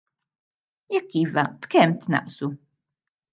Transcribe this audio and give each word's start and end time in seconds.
Jekk 0.93 1.11
iva, 1.21 1.43
b'kemm 1.61 1.91
tnaqqsu? 1.93 2.49